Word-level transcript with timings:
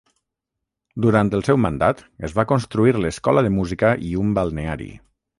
Durant 1.03 1.27
el 1.39 1.43
seu 1.49 1.59
mandat 1.65 2.01
es 2.29 2.33
va 2.39 2.45
construir 2.51 2.93
l'Escola 3.03 3.43
de 3.49 3.51
Música 3.57 3.91
i 4.09 4.15
un 4.23 4.33
balneari. 4.39 4.89